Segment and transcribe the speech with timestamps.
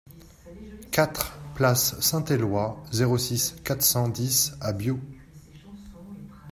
[0.89, 4.99] quatre place Saint-Eloi, zéro six, quatre cent dix à Biot